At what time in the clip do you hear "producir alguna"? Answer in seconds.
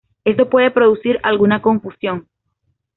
0.71-1.61